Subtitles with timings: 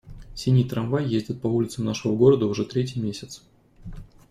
[0.33, 3.43] Синий трамвай ездит по улицам нашего города уже третий месяц.